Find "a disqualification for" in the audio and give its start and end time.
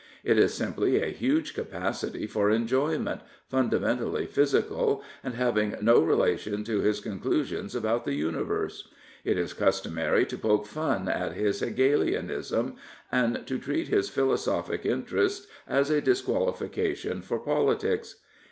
15.91-17.37